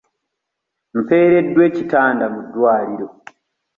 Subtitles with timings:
[0.99, 3.07] Mpereddwa ekitanda mu ddwaliro.